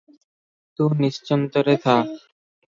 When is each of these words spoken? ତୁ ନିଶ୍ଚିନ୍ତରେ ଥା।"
ତୁ 0.81 0.87
ନିଶ୍ଚିନ୍ତରେ 1.03 1.79
ଥା।" 1.87 2.01